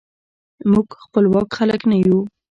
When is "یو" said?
2.03-2.19